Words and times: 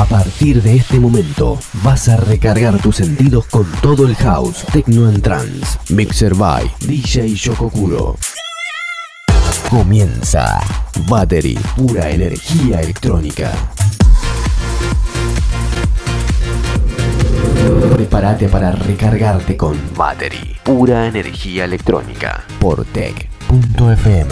A 0.00 0.06
partir 0.06 0.62
de 0.62 0.76
este 0.76 0.98
momento, 0.98 1.58
vas 1.82 2.08
a 2.08 2.16
recargar 2.16 2.80
tus 2.80 2.96
sentidos 2.96 3.44
con 3.44 3.70
todo 3.82 4.06
el 4.06 4.16
house, 4.16 4.64
techno 4.72 5.06
and 5.06 5.22
trance. 5.22 5.78
Mixer 5.90 6.34
by 6.34 6.64
DJ 6.80 7.34
Shokokuro. 7.34 8.16
Comienza 9.68 10.58
Battery, 11.06 11.58
pura 11.76 12.08
energía 12.08 12.80
electrónica. 12.80 13.52
Prepárate 17.92 18.48
para 18.48 18.72
recargarte 18.72 19.58
con 19.58 19.78
Battery, 19.94 20.56
pura 20.64 21.08
energía 21.08 21.66
electrónica 21.66 22.42
por 22.58 22.86
tech.fm. 22.86 24.30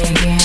again. 0.00 0.41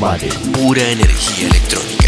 Sale 0.00 0.30
pura 0.54 0.80
energía 0.80 1.46
electrónica. 1.46 1.99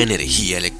Energía 0.00 0.58
electrónica. 0.58 0.75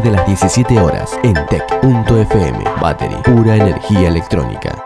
De 0.00 0.10
las 0.10 0.26
17 0.26 0.80
horas 0.80 1.10
en 1.22 1.34
tech.fm. 1.46 2.64
Battery, 2.80 3.16
pura 3.24 3.56
energía 3.56 4.08
electrónica. 4.08 4.79